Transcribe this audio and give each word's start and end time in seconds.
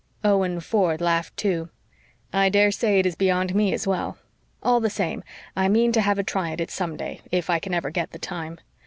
Owen 0.23 0.59
Ford 0.61 0.99
laughed 0.99 1.37
too. 1.37 1.69
"I 2.33 2.49
dare 2.49 2.71
say 2.71 2.97
it 2.97 3.05
is 3.05 3.13
beyond 3.15 3.53
me 3.53 3.71
as 3.71 3.85
well. 3.85 4.17
All 4.63 4.79
the 4.79 4.89
same 4.89 5.23
I 5.55 5.69
mean 5.69 5.91
to 5.91 6.01
have 6.01 6.17
a 6.17 6.23
try 6.23 6.49
at 6.49 6.59
it 6.59 6.71
some 6.71 6.97
day, 6.97 7.21
if 7.31 7.51
I 7.51 7.59
can 7.59 7.75
ever 7.75 7.91
get 7.91 8.19
time. 8.19 8.59